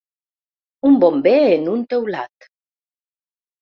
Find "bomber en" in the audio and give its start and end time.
1.05-1.71